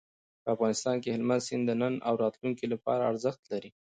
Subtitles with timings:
[0.43, 3.69] په افغانستان کې هلمند سیند د نن او راتلونکي لپاره ارزښت لري.